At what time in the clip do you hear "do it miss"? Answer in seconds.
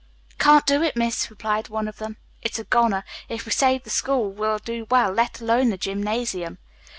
0.65-1.29